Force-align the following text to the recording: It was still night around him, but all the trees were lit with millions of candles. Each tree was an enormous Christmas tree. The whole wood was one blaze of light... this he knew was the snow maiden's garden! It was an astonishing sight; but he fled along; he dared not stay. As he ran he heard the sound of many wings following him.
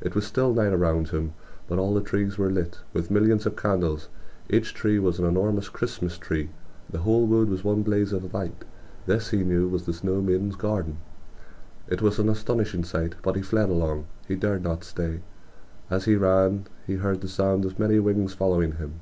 It 0.00 0.14
was 0.14 0.24
still 0.24 0.54
night 0.54 0.72
around 0.72 1.08
him, 1.08 1.32
but 1.66 1.76
all 1.76 1.92
the 1.92 2.00
trees 2.00 2.38
were 2.38 2.52
lit 2.52 2.78
with 2.92 3.10
millions 3.10 3.46
of 3.46 3.56
candles. 3.56 4.08
Each 4.48 4.72
tree 4.72 5.00
was 5.00 5.18
an 5.18 5.24
enormous 5.26 5.68
Christmas 5.68 6.16
tree. 6.18 6.50
The 6.88 7.00
whole 7.00 7.26
wood 7.26 7.48
was 7.48 7.64
one 7.64 7.82
blaze 7.82 8.12
of 8.12 8.32
light... 8.32 8.64
this 9.06 9.30
he 9.30 9.38
knew 9.42 9.66
was 9.66 9.84
the 9.84 9.92
snow 9.92 10.20
maiden's 10.22 10.54
garden! 10.54 10.98
It 11.88 12.00
was 12.00 12.20
an 12.20 12.28
astonishing 12.28 12.84
sight; 12.84 13.16
but 13.22 13.34
he 13.34 13.42
fled 13.42 13.70
along; 13.70 14.06
he 14.28 14.36
dared 14.36 14.62
not 14.62 14.84
stay. 14.84 15.18
As 15.90 16.04
he 16.04 16.14
ran 16.14 16.66
he 16.86 16.94
heard 16.94 17.20
the 17.20 17.26
sound 17.26 17.64
of 17.64 17.80
many 17.80 17.98
wings 17.98 18.34
following 18.34 18.76
him. 18.76 19.00